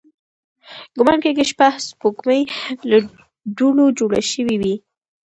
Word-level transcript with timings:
ګومان 0.97 1.19
کېږي، 1.23 1.43
شبح 1.51 1.73
سپوږمۍ 1.87 2.41
له 2.89 2.97
دوړو 3.57 3.85
جوړې 3.97 4.21
شوې 4.31 4.55
وي. 4.61 4.75